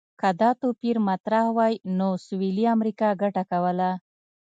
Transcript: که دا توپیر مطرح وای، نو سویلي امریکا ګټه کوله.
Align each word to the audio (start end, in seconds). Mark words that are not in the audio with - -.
که 0.19 0.29
دا 0.41 0.49
توپیر 0.61 0.95
مطرح 1.09 1.45
وای، 1.55 1.73
نو 1.97 2.07
سویلي 2.25 2.65
امریکا 2.75 3.09
ګټه 3.21 3.43
کوله. 3.51 3.91